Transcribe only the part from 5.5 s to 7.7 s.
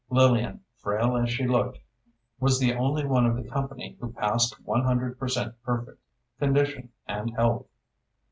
perfect—condition and health.